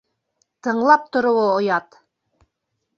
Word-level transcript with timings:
Тыңлап 0.67 1.05
тороуы 1.17 1.47
оят! 1.61 2.03